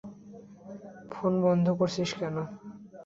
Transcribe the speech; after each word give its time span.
Phone 1.11 1.33
বন্ধ 1.45 1.65
করছিস 1.79 2.11
কেন? 2.19 2.35